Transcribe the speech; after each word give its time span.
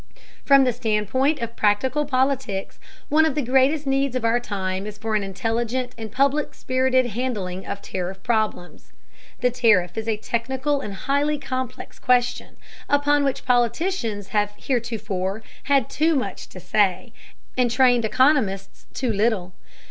From 0.43 0.63
the 0.63 0.73
standpoint 0.73 1.37
of 1.41 1.55
practical 1.55 2.05
politics, 2.05 2.79
one 3.09 3.23
of 3.23 3.35
the 3.35 3.41
greatest 3.43 3.85
needs 3.85 4.15
of 4.15 4.25
our 4.25 4.39
time 4.39 4.87
is 4.87 4.97
for 4.97 5.13
an 5.13 5.21
intelligent 5.23 5.93
and 5.95 6.11
public 6.11 6.55
spirited 6.55 7.05
handling 7.05 7.67
of 7.67 7.83
tariff 7.83 8.23
problems. 8.23 8.93
The 9.41 9.51
tariff 9.51 9.99
is 9.99 10.07
a 10.07 10.17
technical 10.17 10.81
and 10.81 10.95
highly 10.95 11.37
complex 11.37 11.99
question, 11.99 12.57
upon 12.89 13.23
which 13.23 13.45
politicians 13.45 14.29
have 14.29 14.53
heretofore 14.57 15.43
had 15.65 15.87
too 15.87 16.15
much 16.15 16.49
to 16.49 16.59
say, 16.59 17.13
and 17.55 17.69
trained 17.69 18.03
economists 18.03 18.87
too 18.95 19.13
little. 19.13 19.53